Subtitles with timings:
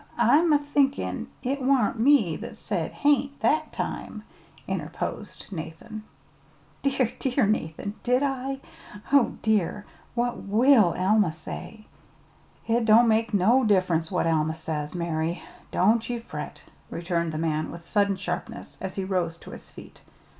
[0.17, 4.23] I'm a thinkin' it wa'n't me that said 'ain't' that time,"
[4.67, 6.01] interposed Nathan.
[6.81, 7.93] "Dear, dear, Nathan!
[8.01, 8.61] did I?
[9.13, 9.85] Oh, dear,
[10.15, 11.85] what will Alma say?"
[12.65, 15.43] "It don't make no diff'rence what Alma says, Mary.
[15.69, 20.01] Don't ye fret," returned the man with sudden sharpness, as he rose to his feet.